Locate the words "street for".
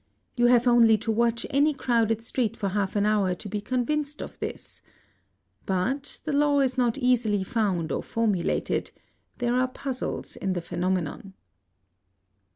2.23-2.69